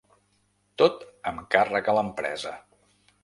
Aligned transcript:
Tot 0.81 1.03
amb 1.31 1.45
càrrec 1.55 1.91
a 1.93 1.97
l’empresa. 1.99 2.55